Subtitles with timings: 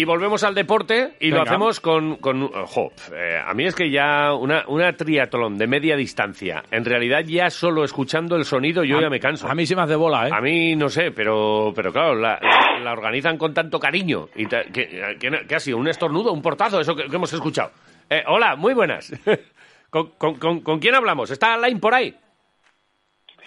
[0.00, 2.16] Y volvemos al deporte y lo hacemos con...
[2.16, 6.86] con ojo, eh, a mí es que ya una, una triatlón de media distancia, en
[6.86, 9.46] realidad ya solo escuchando el sonido yo ya me canso.
[9.46, 10.30] A mí se me hace bola, ¿eh?
[10.32, 12.40] A mí no sé, pero, pero claro, la,
[12.82, 14.30] la, organizan con tanto cariño.
[14.36, 15.76] Y ¿qué, ha sido?
[15.76, 16.32] ¿Un estornudo?
[16.32, 16.80] ¿Un portazo?
[16.80, 17.72] Eso que, hemos escuchado.
[18.08, 19.12] Eh, hola, muy buenas.
[19.90, 21.30] ¿Con, con, con, quién hablamos?
[21.30, 22.16] ¿Está Alain por ahí?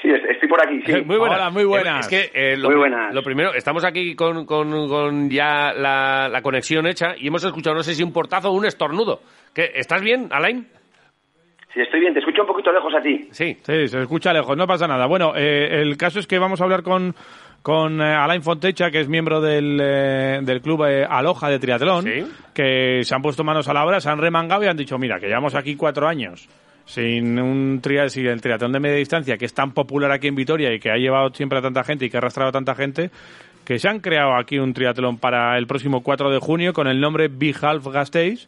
[0.03, 1.01] Sí, estoy por aquí, sí.
[1.05, 1.37] Muy buenas.
[1.37, 2.05] Hola, muy buenas.
[2.05, 3.13] Es que eh, lo, muy buenas.
[3.13, 7.83] lo primero, estamos aquí con, con, ya la, la, conexión hecha y hemos escuchado, no
[7.83, 9.21] sé si un portazo o un estornudo.
[9.53, 10.67] ¿Qué, ¿Estás bien, Alain?
[11.73, 12.13] Sí, estoy bien.
[12.13, 13.29] Te escucho un poquito lejos a ti.
[13.31, 13.57] Sí.
[13.61, 15.05] Sí, se escucha lejos, no pasa nada.
[15.05, 17.15] Bueno, eh, el caso es que vamos a hablar con,
[17.61, 22.03] con eh, Alain Fontecha, que es miembro del, del club Aloja de triatlón,
[22.53, 25.17] que se han puesto manos a la obra, se han remangado y han dicho, mira,
[25.17, 26.49] que llevamos aquí cuatro años
[26.85, 30.35] sin un trial, sin el triatlón de media distancia que es tan popular aquí en
[30.35, 32.75] Vitoria y que ha llevado siempre a tanta gente y que ha arrastrado a tanta
[32.75, 33.09] gente,
[33.65, 36.99] que se han creado aquí un triatlón para el próximo 4 de junio con el
[36.99, 38.47] nombre Big Half Gasteiz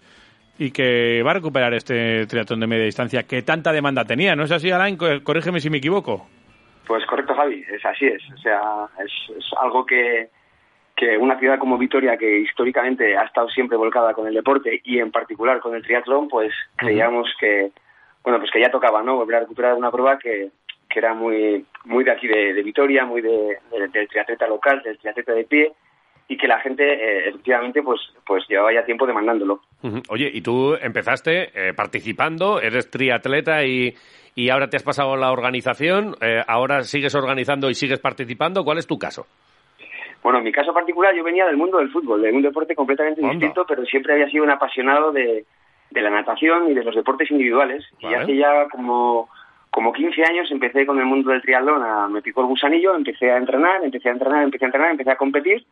[0.57, 4.35] y que va a recuperar este triatlón de media distancia que tanta demanda tenía.
[4.35, 4.97] ¿No es así, Alain?
[4.97, 6.27] Corrígeme si me equivoco.
[6.87, 7.63] Pues correcto, Javi.
[7.69, 8.21] Es así es.
[8.33, 10.29] O sea, es, es algo que,
[10.95, 14.99] que una ciudad como Vitoria, que históricamente ha estado siempre volcada con el deporte y
[14.99, 17.71] en particular con el triatlón, pues creíamos que
[18.25, 19.17] bueno, pues que ya tocaba, ¿no?
[19.17, 20.49] Volver a recuperar una prueba que,
[20.89, 23.59] que era muy, muy de aquí de, Vitoria, muy de,
[23.93, 25.71] del triatleta local, del triatleta de pie,
[26.27, 29.61] y que la gente eh, efectivamente pues pues llevaba ya tiempo demandándolo.
[30.09, 33.93] Oye, y tú empezaste eh, participando, eres triatleta y,
[34.33, 38.63] y ahora te has pasado a la organización, eh, ahora sigues organizando y sigues participando,
[38.63, 39.27] ¿cuál es tu caso?
[40.23, 43.21] Bueno, en mi caso particular yo venía del mundo del fútbol, de un deporte completamente
[43.21, 45.45] distinto, pero siempre había sido un apasionado de,
[45.95, 47.83] de la natación y de los deportes individuales.
[47.99, 49.29] Y hace ya como,
[49.71, 53.31] como 15 años empecé con el mundo del triatlón, a, me picó el gusanillo, empecé
[53.31, 55.65] a entrenar, empecé a entrenar, empecé a entrenar, empecé a competir.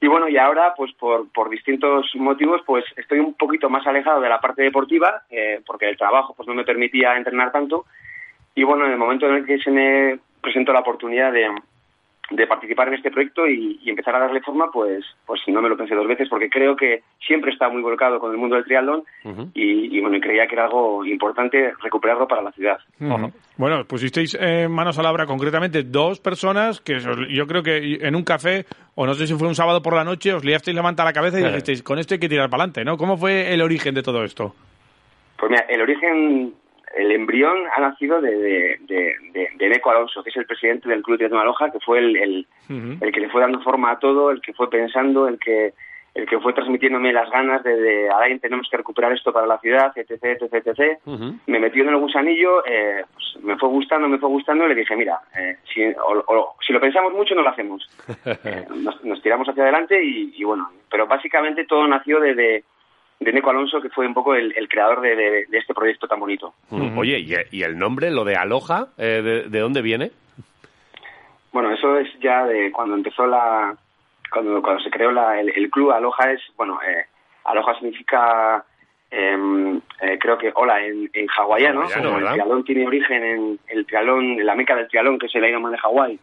[0.00, 4.20] Y bueno, y ahora, pues por, por distintos motivos, pues estoy un poquito más alejado
[4.20, 7.84] de la parte deportiva, eh, porque el trabajo pues no me permitía entrenar tanto.
[8.54, 11.48] Y bueno, en el momento en el que se me presentó la oportunidad de,
[12.32, 15.76] de participar en este proyecto y, empezar a darle forma, pues, pues no me lo
[15.76, 19.04] pensé dos veces porque creo que siempre está muy volcado con el mundo del triatlón
[19.54, 22.78] y, bueno, creía que era algo importante recuperarlo para la ciudad.
[23.58, 26.98] Bueno, pusisteis eh, manos a la obra concretamente dos personas que
[27.30, 28.64] yo creo que en un café,
[28.94, 31.06] o no sé si fue un sábado por la noche, os liasteis la manta a
[31.06, 32.96] la cabeza y dijisteis, con esto hay que tirar para adelante, ¿no?
[32.96, 34.54] ¿Cómo fue el origen de todo esto?
[35.38, 36.54] Pues mira, el origen
[36.96, 41.02] el embrión ha nacido de, de, de, de, Deco Alonso, que es el presidente del
[41.02, 42.46] Club de Loja, que fue el, el,
[43.00, 45.72] el, que le fue dando forma a todo, el que fue pensando, el que
[46.14, 49.58] el que fue transmitiéndome las ganas de, de Alain, tenemos que recuperar esto para la
[49.58, 50.98] ciudad, etc, etc, etc.
[51.46, 54.74] Me metió en el gusanillo, eh, pues me fue gustando, me fue gustando, y le
[54.74, 57.88] dije, mira, eh, si, o, si lo pensamos mucho, no lo hacemos.
[58.44, 62.34] Eh, nos, tiramos hacia adelante y, y, bueno, pero básicamente todo nació de,
[63.24, 66.54] de Neco Alonso, que fue un poco el, creador de, este proyecto tan bonito.
[66.96, 70.10] Oye, ¿y, el nombre, lo de Aloja, eh, de, dónde viene?
[71.52, 73.76] Bueno, eso es ya de cuando empezó la...
[74.30, 76.40] Cuando, cuando se creó el, club, Aloha es...
[76.56, 77.06] Bueno, eh,
[77.44, 78.64] Aloha significa...
[79.14, 84.40] Em, eh, creo que hola en, en hawaiano, el trialón tiene origen en el trialón,
[84.40, 86.18] en la meca del trialón, que es el Ironman de Hawái,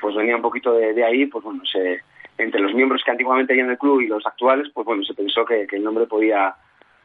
[0.00, 2.00] pues venía un poquito de, ahí, pues bueno, se,
[2.38, 5.14] entre los miembros que antiguamente hay en el club y los actuales, pues bueno, se
[5.14, 6.54] pensó que, el nombre podía,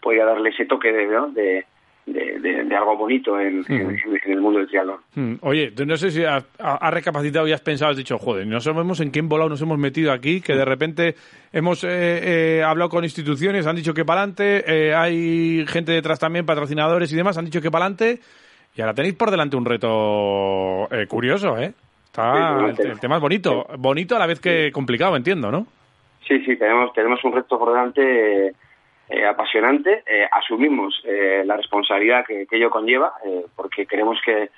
[0.01, 1.65] podía darle ese toque de,
[2.05, 4.99] de, algo bonito en, el mundo del triatlón.
[5.41, 6.45] Oye, no sé si has,
[6.89, 10.11] recapacitado y has pensado, has dicho, joder, no sabemos en qué volado nos hemos metido
[10.11, 11.15] aquí, que de repente
[11.53, 11.89] hemos eh,
[12.59, 17.11] eh, hablado con instituciones, han dicho que para adelante, eh, hay gente detrás también, patrocinadores
[17.13, 18.19] y demás, han dicho que para adelante,
[18.75, 21.73] y ahora tenéis por delante un reto curioso, ¿eh?
[22.11, 25.66] Está, el, tema es bonito, bonito a la vez que complicado, entiendo, ¿no?
[26.27, 28.53] Sí, sí, tenemos, tenemos un reto por delante
[29.07, 30.03] eh, apasionante.
[30.05, 33.13] Eh, asumimos eh, la responsabilidad que, ello conlleva,
[33.55, 34.49] porque queremos que,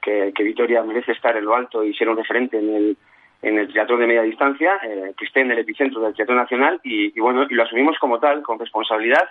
[0.00, 2.96] que, Vitoria merece estar en lo alto y ser un referente en el,
[3.42, 4.78] en el teatro de media distancia,
[5.18, 8.44] que esté en el epicentro del teatro nacional y, bueno, y lo asumimos como tal,
[8.44, 9.30] con responsabilidad,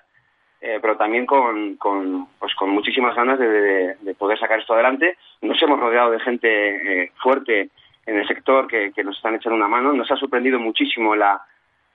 [0.59, 5.17] pero también con, con, pues con muchísimas ganas de, de, poder sacar esto adelante.
[5.41, 7.69] Nos hemos rodeado de gente fuerte
[8.05, 9.93] en el sector que, nos están echando una mano.
[9.93, 11.41] Nos ha sorprendido muchísimo la,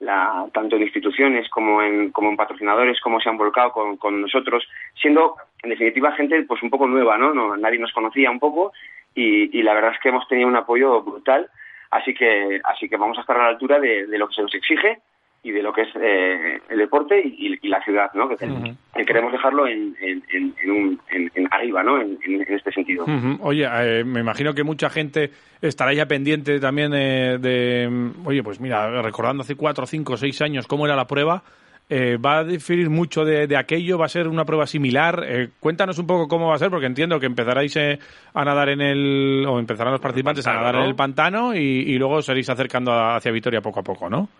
[0.00, 4.20] la, tanto en instituciones como en, como en patrocinadores, cómo se han volcado con, con
[4.20, 7.34] nosotros, siendo en definitiva gente pues un poco nueva, ¿no?
[7.34, 8.72] no nadie nos conocía un poco
[9.14, 11.49] y, la verdad es que hemos tenido un apoyo brutal,
[11.93, 14.55] así que, así que vamos a estar a la altura de lo que se nos
[14.55, 15.00] exige
[15.44, 18.29] y de lo que es eh, el deporte y, la ciudad, ¿no?
[18.29, 18.37] Que,
[19.05, 20.25] queremos dejarlo en, en,
[21.35, 22.00] en, arriba, ¿no?
[22.00, 22.19] En,
[22.49, 23.05] este sentido.
[23.41, 25.31] Oye, eh, me imagino que mucha gente
[25.61, 30.87] estará ya pendiente también de, oye, pues mira, recordando hace cuatro, cinco, seis años cómo
[30.87, 31.43] era la prueba,
[31.91, 33.99] eh, ¿Va a diferir mucho de, aquello?
[33.99, 35.23] ¿Va a ser una prueba similar?
[35.61, 39.44] cuéntanos un poco cómo va a ser, porque entiendo que empezaréis a nadar en el.
[39.46, 42.91] o empezarán los participantes a nadar en el pantano y, y luego os seréis acercando
[42.91, 44.31] hacia Vitoria poco a poco, ¿no?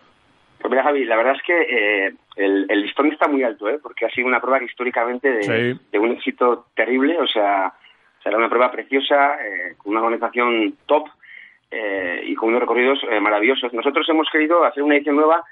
[0.65, 3.77] Pues mira, Javi, la verdad es que eh, el, listón está muy alto, ¿eh?
[3.79, 7.71] porque ha sido una prueba que históricamente de, un éxito terrible, o sea,
[8.23, 11.07] será una prueba preciosa, eh, con una organización top
[11.69, 13.73] eh, y con unos recorridos maravillosos.
[13.73, 15.43] Nosotros hemos querido hacer una edición nueva,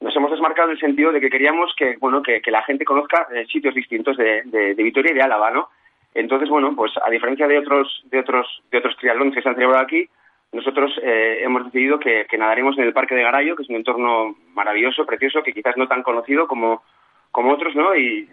[0.00, 3.28] nos hemos desmarcado en el sentido de que queríamos que, bueno, que, la gente conozca
[3.48, 5.68] sitios distintos de, de, Vitoria y de Álava, ¿no?
[6.12, 9.54] Entonces, bueno, pues a diferencia de otros, de otros, de otros triatlones que se han
[9.54, 10.08] celebrado aquí,
[10.52, 14.36] nosotros eh, hemos decidido que, nadaremos en el Parque de Garayo, que es un entorno
[14.54, 16.82] maravilloso, precioso, que quizás no tan conocido como,
[17.30, 17.94] como otros, ¿no?
[17.96, 18.28] Y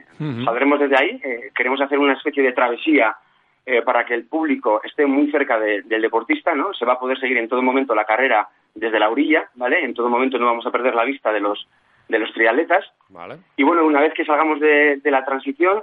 [0.46, 1.22] saldremos desde ahí.
[1.24, 3.16] Eh, queremos hacer una especie de travesía
[3.66, 6.74] eh, para que el público esté muy cerca del deportista, ¿no?
[6.74, 9.84] Se va a poder seguir en todo momento la carrera desde la orilla, ¿vale?
[9.84, 11.68] En todo momento no vamos a perder la vista de los
[12.10, 12.86] de los triatletas.
[13.10, 13.38] Vale.
[13.56, 15.82] Y bueno, una vez que salgamos de, de la transición,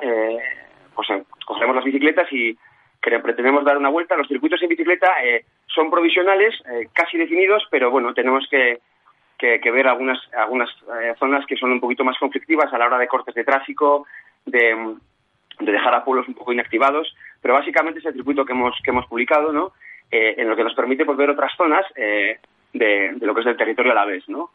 [0.94, 1.09] pues
[1.47, 2.56] cogeremos las bicicletas y
[3.00, 4.17] que pretendemos dar una vuelta.
[4.17, 8.81] Los circuitos en bicicleta eh, son provisionales, eh, casi definidos, pero bueno, tenemos que,
[9.38, 10.69] que, ver algunas, algunas
[11.02, 14.06] eh, zonas que son un poquito más conflictivas a la hora de cortes de tráfico,
[14.44, 14.97] de,
[15.58, 18.91] de dejar a pueblos un poco inactivados, pero básicamente es el circuito que hemos, que
[18.91, 19.73] hemos publicado, ¿no?
[20.12, 22.37] en lo que nos permite pues, ver otras zonas de,
[22.73, 24.50] de, lo que es el territorio a la vez, ¿no?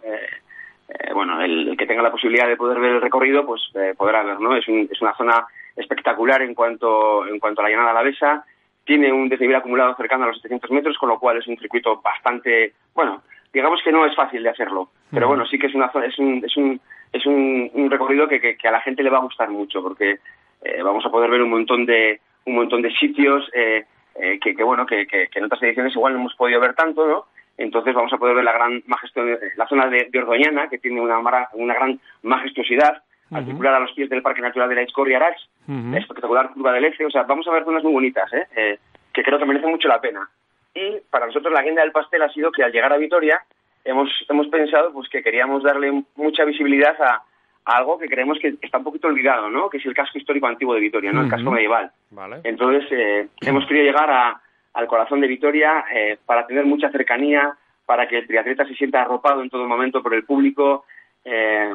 [1.14, 3.62] bueno, el, que tenga la posibilidad de poder ver el recorrido, pues
[3.96, 4.54] podrá ver, ¿no?
[4.54, 8.46] Es, un, es una zona espectacular en cuanto, en cuanto a la llanada alavesa.
[8.84, 12.02] Tiene un desnivel acumulado cercano a los 700 metros, con lo cual es un circuito
[12.02, 15.90] bastante, bueno, digamos que no es fácil de hacerlo, pero bueno, sí que es una
[16.06, 16.80] es un, es un,
[17.12, 20.20] es un, recorrido que, que, a la gente le va a gustar mucho, porque
[20.62, 23.86] eh, vamos a poder ver un montón de, un montón de sitios eh,
[24.16, 27.08] eh, que, que, bueno, que, que, en otras ediciones igual no hemos podido ver tanto,
[27.08, 27.26] ¿no?
[27.58, 31.00] Entonces vamos a poder ver la gran majestuosidad, la zona de, de Ordoñana, que tiene
[31.00, 31.20] una,
[31.54, 33.04] una gran majestuosidad,
[33.38, 36.86] articular a los pies del Parque Natural de la Escoria Arax, la espectacular curva del
[36.86, 38.48] Eje, o sea, vamos a ver zonas muy bonitas, ¿eh?
[38.56, 38.80] ¿eh?
[39.14, 40.30] que creo que merecen mucho la pena.
[40.74, 43.42] Y para nosotros la guinda del pastel ha sido que al llegar a Vitoria
[43.84, 47.24] hemos, hemos pensado pues que queríamos darle mucha visibilidad a,
[47.66, 49.70] algo que creemos que está un poquito olvidado, ¿no?
[49.70, 51.24] Que es el casco histórico antiguo de Vitoria, ¿no?
[51.24, 51.92] El casco medieval.
[52.12, 52.42] Vale.
[52.44, 54.40] Entonces eh, hemos querido llegar a,
[54.74, 59.02] al corazón de Vitoria eh, para tener mucha cercanía, para que el triatleta se sienta
[59.02, 60.86] arropado en todo momento por el público,
[61.24, 61.74] eh,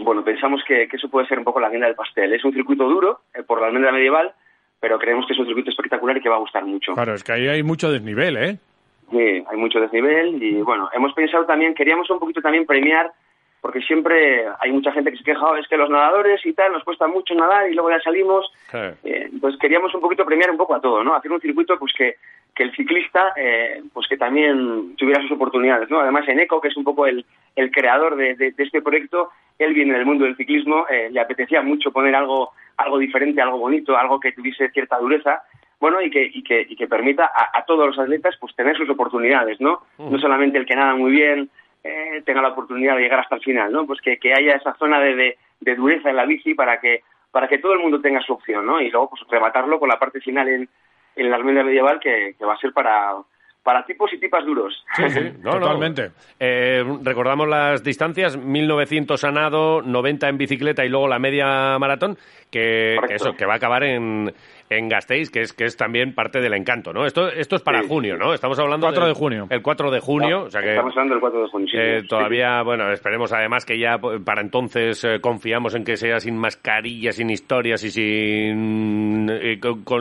[0.00, 2.32] bueno, pensamos que, eso puede ser un poco la guinda del pastel.
[2.32, 4.32] Es un circuito duro eh, por la almendra medieval,
[4.80, 6.94] pero creemos que es un circuito espectacular y que va a gustar mucho.
[6.94, 8.58] Claro, es que ahí hay mucho desnivel, ¿eh?
[9.10, 13.12] Sí, hay mucho desnivel y bueno, hemos pensado también, queríamos un poquito también premiar,
[13.60, 16.72] porque siempre hay mucha gente que se queja, oh, es que los nadadores y tal,
[16.72, 18.52] nos cuesta mucho nadar y luego ya salimos.
[18.74, 21.14] Eh, pues queríamos un poquito premiar un poco a todo, ¿no?
[21.14, 22.16] Hacer un circuito pues que,
[22.54, 26.00] que el ciclista, eh, pues que también tuviera sus oportunidades, ¿no?
[26.00, 27.24] Además, Eneco, que es un poco el,
[27.56, 31.62] el creador de, de este proyecto, él viene del mundo del ciclismo, eh, le apetecía
[31.62, 35.42] mucho poner algo, algo diferente, algo bonito, algo que tuviese cierta dureza,
[35.80, 38.88] bueno, y que, y que, y que permita a, todos los atletas pues tener sus
[38.88, 39.82] oportunidades, ¿no?
[39.98, 41.50] No solamente el que nada muy bien
[41.82, 43.86] eh, tenga la oportunidad de llegar hasta el final, ¿no?
[43.86, 47.48] Pues que, que haya esa zona de, de, dureza en la bici para que, para
[47.48, 48.80] que todo el mundo tenga su opción, ¿no?
[48.80, 50.68] Y luego pues rematarlo con la parte final en,
[51.16, 53.16] en la almendra medieval que, que va a ser para,
[53.64, 54.84] para tipos y tipas duros.
[54.94, 56.12] Sí, sí, totalmente.
[56.38, 62.16] Eh, recordamos las distancias, 1900 a nado, 90 en bicicleta y luego la media maratón,
[62.50, 64.32] que, eso, que va a acabar en,
[64.70, 67.04] en Gasteiz, que es, que es también parte del encanto, ¿no?
[67.04, 68.32] Esto, esto es para junio, ¿no?
[68.34, 68.86] Estamos hablando...
[68.86, 69.46] 4 de junio.
[69.50, 70.44] El 4 de junio.
[70.44, 73.78] o sea que, estamos hablando del 4 de junio, sí, Todavía, bueno, esperemos además que
[73.78, 79.28] ya para entonces eh, confiamos en que sea sin mascarillas, sin historias y sin...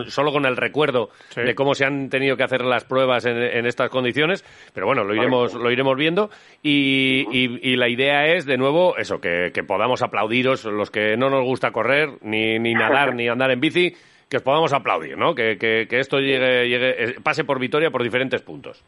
[0.07, 3.65] solo con el recuerdo de cómo se han tenido que hacer las pruebas en, en
[3.65, 4.43] estas condiciones,
[4.73, 6.29] pero bueno, lo iremos, lo iremos viendo
[6.61, 11.29] y, y, la idea es, de nuevo, eso, que, que podamos aplaudiros los que no
[11.29, 13.95] nos gusta correr, ni, ni nadar, ni andar en bici,
[14.33, 15.35] que os podamos aplaudir, ¿no?
[15.35, 18.83] Que, que, esto llegue, llegue, eh, pase por Vitoria por diferentes puntos.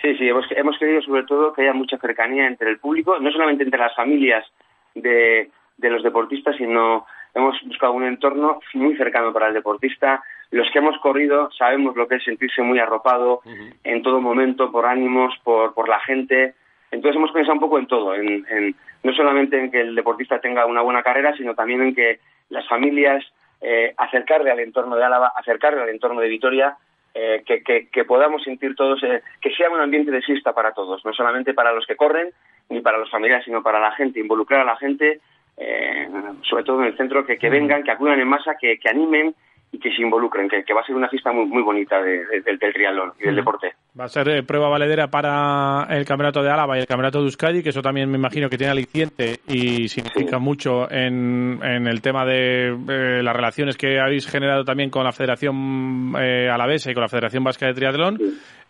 [0.00, 3.32] Sí, sí, hemos, hemos querido sobre todo que haya mucha cercanía entre el público, no
[3.32, 4.46] solamente entre las familias
[4.94, 10.22] de, de los deportistas, sino hemos buscado un entorno muy cercano para el deportista.
[10.52, 13.40] Los que hemos corrido sabemos lo que es sentirse muy arropado
[13.82, 16.54] en todo momento por ánimos, por, por la gente.
[16.92, 20.38] Entonces hemos pensado un poco en todo, en, en, no solamente en que el deportista
[20.38, 22.20] tenga una buena carrera, sino también en que
[22.50, 23.24] las familias
[23.66, 26.76] eh, acercarle al entorno de Álava, acercarle al entorno de Vitoria,
[27.14, 31.02] eh, que, que, podamos sentir todos, eh, que sea un ambiente de siesta para todos,
[31.02, 32.28] no solamente para los que corren,
[32.68, 35.20] ni para los familiares, sino para la gente, involucrar a la gente,
[35.56, 36.08] eh,
[36.42, 39.34] sobre todo en el centro, que, que vengan, que acudan en masa, que, que animen
[39.74, 43.12] y que se involucren, que, va a ser una fiesta muy, muy bonita del triatlón
[43.18, 43.72] y del deporte.
[43.98, 47.24] Va a ser eh, prueba valedera para el Campeonato de Álava y el Campeonato de
[47.24, 52.00] Euskadi, que eso también me imagino que tiene aliciente y significa mucho en, en, el
[52.02, 56.94] tema de eh, las relaciones que habéis generado también con la Federación eh, Alavesa y
[56.94, 58.18] con la Federación Vasca de Triatlón,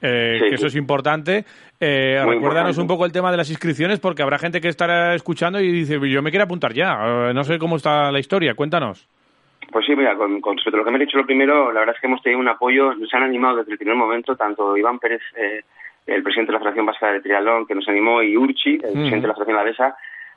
[0.00, 1.44] eh, que eso es importante.
[1.78, 5.70] recuérdanos un poco el tema de las inscripciones, porque habrá gente que estará escuchando y
[5.70, 9.06] dice, yo me quiero apuntar ya, no sé cómo está la historia, cuéntanos.
[9.74, 11.96] Pues sí, mira, con, respecto a lo que me ha dicho lo primero, la verdad
[11.96, 15.00] es que hemos tenido un apoyo, nos han animado desde el primer momento, tanto Iván
[15.00, 15.62] Pérez, eh,
[16.06, 19.22] el presidente de la Federación Vasca de Triatlón, que nos animó, y Urchi, el presidente
[19.22, 19.96] de la Federación Lavesa,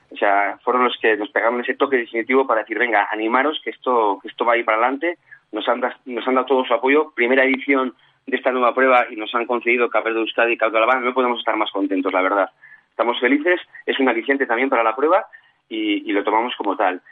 [0.09, 3.69] o sea, fueron los que nos pegaron ese toque definitivo para decir, venga, animaros, que
[3.69, 5.19] esto, que esto va a ir para adelante,
[5.51, 7.93] nos han, nos han dado todo su apoyo, primera edición
[8.25, 11.37] de esta nueva prueba y nos han concedido Caber de Euskadi y Caudo no podemos
[11.37, 12.49] estar más contentos, la verdad.
[12.89, 15.27] Estamos felices, es un aliciente también para la prueba
[15.69, 17.03] y lo tomamos como tal.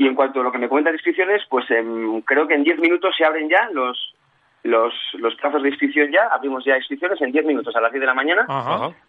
[0.00, 2.64] Y en cuanto a lo que me cuentan de inscripciones, pues em, creo que en
[2.64, 4.14] 10 minutos se abren ya los,
[4.62, 8.00] los, los plazos de inscripción ya, abrimos ya inscripciones en 10 minutos a las 10
[8.00, 8.46] de la mañana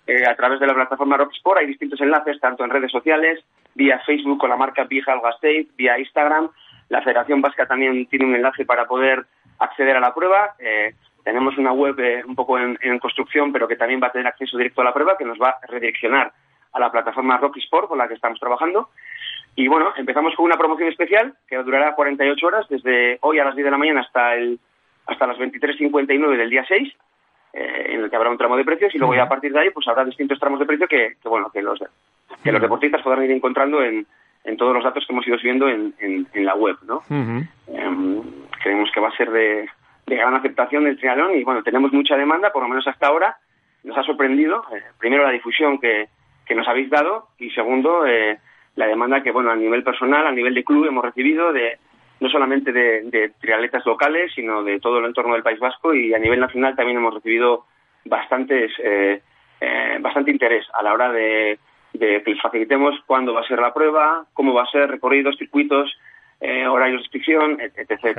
[0.06, 1.60] eh, a través de la plataforma Rocksport.
[1.60, 3.42] Hay distintos enlaces, tanto en redes sociales,
[3.74, 6.50] vía Facebook con la marca Bijal State, vía Instagram.
[6.90, 9.26] La Federación Vasca también tiene un enlace para poder
[9.60, 10.56] acceder a la prueba.
[10.60, 10.94] Eh,
[11.24, 14.28] tenemos una web eh, un poco en, en, construcción, pero que también va a tener
[14.28, 16.34] acceso directo a la prueba, que nos va a redireccionar
[16.74, 18.90] a la plataforma Rocky Sport con la que estamos trabajando.
[19.56, 23.56] Y bueno, empezamos con una promoción especial que durará 48 horas, desde hoy a las
[23.56, 24.60] 10 de la mañana hasta el
[25.08, 26.94] hasta las 23.59 del día 6,
[27.54, 29.60] eh, en el que habrá un tramo de precios y luego ya a partir de
[29.60, 31.80] ahí pues habrá distintos tramos de precio que, bueno que los
[32.44, 34.06] que los deportistas podrán ir encontrando en,
[34.44, 37.02] en todos los datos que hemos ido subiendo en, en, la web, ¿no?
[37.10, 38.22] Em,
[38.62, 39.68] creemos que va a ser de,
[40.08, 43.38] de gran aceptación el triatlón y bueno, tenemos mucha demanda, por lo menos hasta ahora.
[43.84, 46.08] Nos ha sorprendido, eh, primero la difusión que,
[46.46, 48.40] que nos habéis dado y segundo, eh,
[48.76, 51.78] la demanda que, bueno, a nivel personal, a nivel de club hemos recibido de
[52.20, 56.14] no solamente de, de triatletas locales, sino de todo el entorno del País Vasco y
[56.14, 57.66] a nivel nacional también hemos recibido
[58.06, 59.22] bastantes, eh,
[59.60, 61.58] eh, bastante interés a la hora de,
[61.94, 65.36] de que les facilitemos cuándo va a ser la prueba, cómo va a ser, recorridos,
[65.38, 65.92] circuitos,
[66.42, 68.18] eh, horarios de inscripción, etc.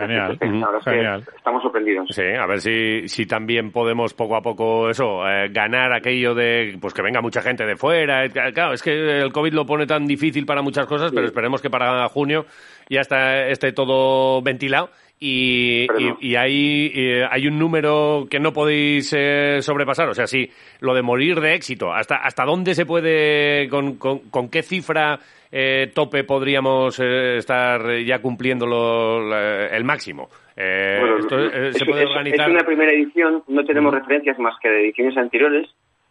[0.84, 2.08] Genial, estamos sorprendidos.
[2.10, 6.78] Sí, a ver si, si también podemos poco a poco eso, eh, ganar aquello de
[6.80, 8.24] pues que venga mucha gente de fuera.
[8.24, 11.60] Eh, claro, es que el COVID lo pone tan difícil para muchas cosas, pero esperemos
[11.60, 12.46] que para junio
[12.88, 14.90] ya está, esté todo ventilado
[15.24, 15.86] y,
[16.20, 20.08] y, hay, eh, hay un número que no podéis eh, sobrepasar.
[20.08, 20.50] O sea, sí,
[20.80, 25.20] lo de morir de éxito, ¿hasta, hasta dónde se puede, con, con, qué cifra
[25.52, 30.28] eh, tope podríamos estar ya cumpliendo el máximo?
[30.56, 32.48] se puede organizar.
[32.48, 35.68] Es una primera edición, no tenemos referencias más que de ediciones anteriores,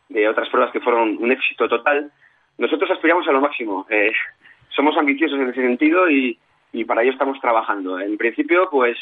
[0.09, 2.11] de otras pruebas que fueron un éxito total.
[2.57, 3.85] Nosotros aspiramos a lo máximo.
[4.69, 6.37] somos ambiciosos en ese sentido y
[6.73, 7.99] y para ello estamos trabajando.
[7.99, 8.97] En principio, pues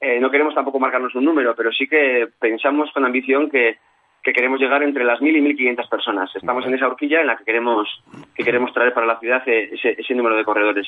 [0.00, 3.78] eh, no queremos tampoco marcarnos un número, pero sí que pensamos con ambición que,
[4.22, 6.30] que queremos llegar entre las 1.000 y 1.500 personas.
[6.36, 7.88] Estamos en esa horquilla en la que queremos,
[8.34, 10.86] que queremos traer para la ciudad ese, ese número de corredores.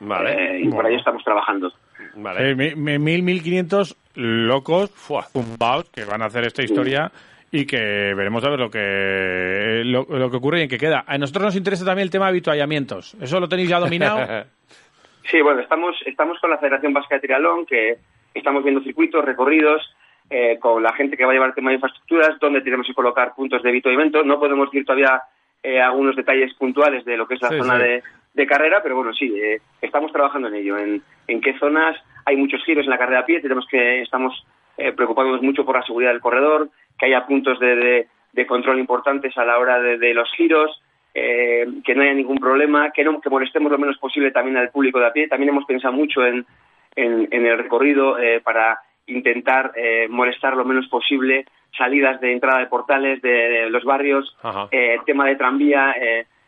[0.00, 0.32] Vale.
[0.32, 1.72] Eh, y para ello estamos trabajando.
[2.16, 2.56] Vale.
[2.56, 4.90] 1.000, 1.500 locos,
[5.32, 7.12] zumbaos, que van a hacer esta historia
[7.52, 7.78] y que
[8.14, 11.04] veremos a ver lo que lo, que ocurre y en qué queda.
[11.06, 13.14] A nosotros nos interesa también el tema de habituallamientos.
[13.20, 14.44] ¿Eso lo tenéis ya dominado?
[15.30, 17.98] Sí, bueno, estamos, estamos con la Federación Vasca de Trialón, que
[18.34, 19.80] estamos viendo circuitos, recorridos,
[20.30, 22.94] eh, con la gente que va a llevar el tema de infraestructuras, donde tenemos que
[22.94, 24.22] colocar puntos de evento evento.
[24.22, 25.20] No podemos decir todavía
[25.62, 29.34] eh, algunos detalles puntuales de lo que es la zona De, carrera, pero bueno, sí,
[29.38, 30.78] eh, estamos trabajando en ello.
[30.78, 34.46] En, en qué zonas hay muchos giros en la carrera a pie, tenemos que estamos
[34.80, 39.36] eh, preocupados mucho por la seguridad del corredor, que haya puntos de, de, control importantes
[39.36, 40.80] a la hora de, de los giros,
[41.12, 44.70] eh, que no haya ningún problema, que, no, que molestemos lo menos posible también al
[44.70, 45.28] público de a pie.
[45.28, 46.46] También hemos pensado mucho en,
[46.96, 48.78] en, el recorrido eh, para
[49.10, 54.36] intentar eh, molestar lo menos posible salidas de entrada de portales de, los barrios,
[54.70, 55.94] eh, tema de tranvía.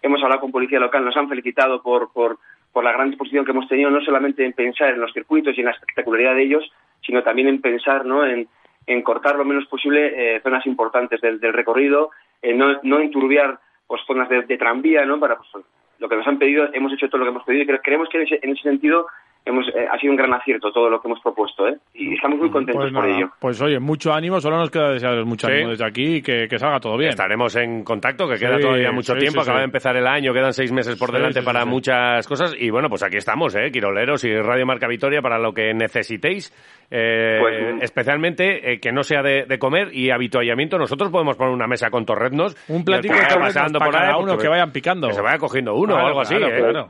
[0.03, 2.39] hemos hablado con policía local, nos han felicitado por, por,
[2.73, 5.61] por la gran disposición que hemos tenido, no solamente en pensar en los circuitos y
[5.61, 6.73] en la espectacularidad de ellos,
[7.07, 8.27] sino también en pensar ¿no?
[8.27, 8.49] en,
[8.87, 12.11] en cortar lo menos posible zonas importantes del, del recorrido,
[12.43, 13.61] no, no enturbiar
[13.93, 15.21] pues zonas de, tranvía, ¿no?
[15.21, 15.67] Para pues,
[15.99, 18.23] lo que nos han pedido, hemos hecho todo lo que hemos pedido y creemos que
[18.23, 19.07] en ese, sentido
[19.45, 21.77] hemos, eh, ha sido un gran acierto todo lo que hemos propuesto, ¿eh?
[21.95, 23.31] Y estamos muy contentos Pues por ello.
[23.41, 25.53] Pues oye, mucho ánimo, solo nos queda desearos mucho Sí.
[25.55, 27.11] ánimo desde aquí y que, que salga todo bien.
[27.11, 29.41] Estaremos en contacto, que Sí, queda todavía mucho sí, tiempo.
[29.41, 29.63] sí, Acaba sí.
[29.63, 31.69] de empezar el año, quedan seis meses por Sí, delante para sí.
[31.69, 32.55] muchas cosas.
[32.59, 33.71] Y bueno, pues aquí estamos, ¿eh?
[33.73, 36.53] Quiroleros y Radio Marca Vitoria para lo que necesitéis.
[36.91, 37.83] Eh, Pues, mm.
[37.83, 40.79] especialmente eh, que no sea de, de comer y habituallamiento.
[40.79, 42.55] Nosotros podemos poner una mesa con torreznos.
[42.69, 45.09] Un platico de pasando para por ahí, cada uno, que vayan picando.
[45.09, 46.37] Que se vaya cogiendo uno Claro, o algo así.
[46.37, 46.59] claro, ¿eh?
[46.59, 46.89] claro.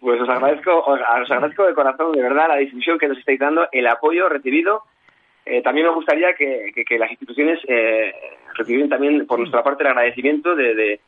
[0.00, 3.38] Pues os agradezco, os, os agradezco de corazón, de verdad, la difusión que nos estáis
[3.38, 4.82] dando, el apoyo recibido.
[5.44, 8.14] Eh, también me gustaría que, que- que las instituciones eh,
[8.54, 11.00] reciban también por nuestra parte el agradecimiento de, de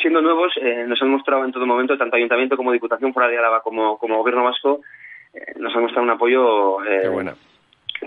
[0.00, 3.38] siendo nuevos, eh, nos han mostrado en todo momento, tanto Ayuntamiento como Diputación Foral de
[3.38, 4.80] Álava como, como Gobierno Vasco,
[5.32, 7.08] eh, nos han mostrado un apoyo eh,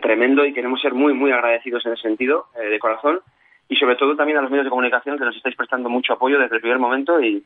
[0.01, 3.21] tremendo y queremos ser muy, muy agradecidos en ese sentido, eh, de corazón,
[3.69, 6.37] y sobre todo también a los medios de comunicación que nos estáis prestando mucho apoyo
[6.39, 7.43] desde el primer momento y,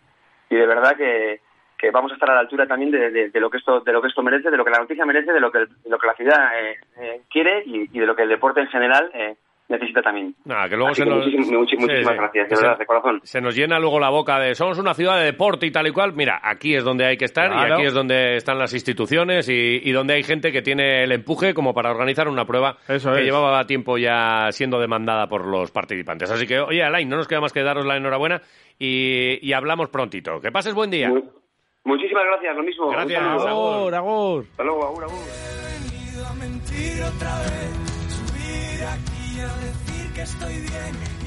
[0.50, 1.42] y de verdad que,
[1.84, 3.92] que vamos a estar a la altura también de, de- de lo que esto de
[3.92, 5.98] lo que esto merece, de lo que la noticia merece, de lo que, de lo
[6.00, 9.12] que la ciudad eh, eh, quiere y, y de lo que el deporte en general
[9.13, 9.36] eh,
[9.70, 10.36] necesita también.
[10.46, 11.25] Nada, que luego Así se que nos...
[11.52, 12.13] muchísimas, Sí, sí.
[12.16, 13.20] gracias, de Se- verdad, de corazón.
[13.24, 15.92] se nos llena luego la boca de somos una ciudad de deporte y tal y
[15.92, 16.13] cual.
[16.13, 19.80] Mira, aquí es donde hay que estar y aquí es donde están las instituciones y,
[19.84, 23.20] y donde hay gente que tiene el empuje como para organizar una prueba Eso que
[23.20, 23.25] es.
[23.25, 26.30] llevaba tiempo ya siendo demandada por los participantes.
[26.30, 28.42] Así que, oye, Alain, no nos queda más que daros la enhorabuena
[28.78, 30.40] y, y hablamos prontito.
[30.42, 31.10] Que pases buen día.
[31.84, 32.90] Muchísimas gracias, lo mismo.
[32.90, 33.22] Gracias.
[33.24, 34.46] Agur, agur.
[34.52, 35.20] Hasta luego, agur, agur.
[35.80, 37.74] venido a mentir otra vez,
[38.10, 41.23] subir aquí a decir que estoy bien